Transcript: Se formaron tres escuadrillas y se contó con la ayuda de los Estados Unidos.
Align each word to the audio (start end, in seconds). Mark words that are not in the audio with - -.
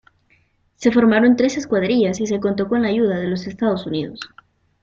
Se 0.77 0.89
formaron 0.91 1.35
tres 1.35 1.57
escuadrillas 1.57 2.19
y 2.21 2.25
se 2.25 2.39
contó 2.39 2.67
con 2.67 2.81
la 2.81 2.87
ayuda 2.87 3.19
de 3.19 3.27
los 3.27 3.45
Estados 3.45 3.85
Unidos. 3.85 4.19